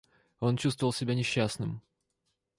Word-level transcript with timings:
Он 0.39 0.57
чувствовал 0.57 0.93
себя 0.93 1.13
несчастным. 1.13 1.79